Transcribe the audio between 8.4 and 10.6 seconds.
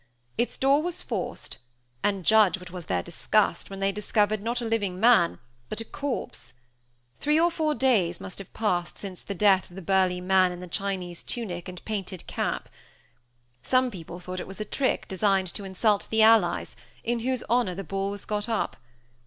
passed since the death of the burly man in